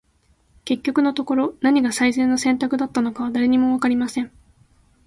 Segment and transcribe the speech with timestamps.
[0.65, 4.31] •結局のところ、何が最善の選択だったのかは、誰にも分かりません。